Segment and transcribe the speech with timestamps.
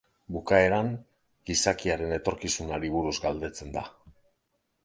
[0.35, 0.89] Bukaeran
[1.51, 3.89] gizakiaren etorkizunari buruz galdetzen da.